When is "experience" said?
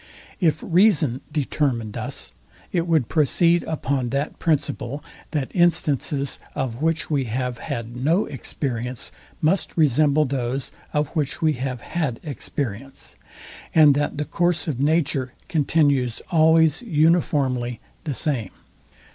8.25-9.11, 12.23-13.15